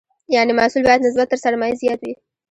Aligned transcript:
یعنې 0.35 0.51
محصول 0.57 0.83
باید 0.87 1.05
نسبت 1.07 1.27
تر 1.31 1.37
سرمایې 1.45 1.79
زیات 1.81 1.99
وي. 2.03 2.13